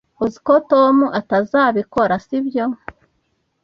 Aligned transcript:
Uzi 0.23 0.37
ko 0.45 0.53
Tom 0.71 0.95
atazabikora, 1.19 2.13
sibyo? 2.25 2.65